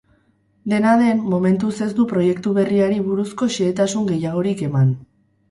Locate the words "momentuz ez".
1.33-1.89